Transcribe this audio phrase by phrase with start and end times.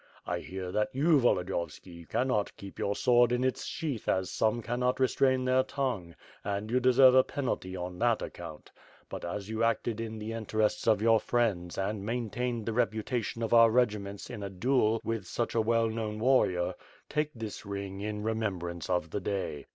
[0.25, 4.99] I hear that you, Volodjyovski, cannot keep your sword in its sheath as some cannot
[4.99, 8.71] restrain their tongue, and you deserve a penalty on that account;
[9.09, 13.53] but, as you acted in the interests of your friends and maintained the reputation of
[13.53, 16.73] our regiments in a duel with such a well known warrior,
[17.07, 19.67] take this ring in re membrance of the day.